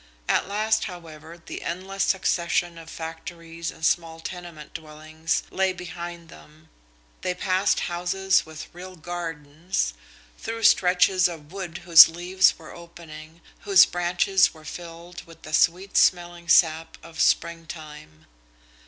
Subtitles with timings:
[0.27, 6.69] At last, however, the endless succession of factories and small tenement dwellings lay behind them.
[7.21, 9.93] They passed houses with real gardens,
[10.39, 15.95] through stretches of wood whose leaves were opening, whose branches were filled with the sweet
[15.95, 18.25] smelling sap of springtime.